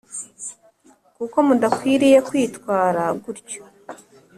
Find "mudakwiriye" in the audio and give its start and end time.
1.47-2.17